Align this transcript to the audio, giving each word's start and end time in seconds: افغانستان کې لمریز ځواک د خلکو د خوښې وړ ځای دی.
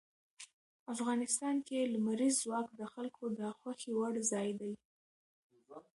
افغانستان 0.93 1.55
کې 1.67 1.89
لمریز 1.93 2.35
ځواک 2.43 2.67
د 2.79 2.81
خلکو 2.93 3.23
د 3.39 3.41
خوښې 3.57 3.91
وړ 3.99 4.13
ځای 4.31 4.49
دی. 4.59 4.73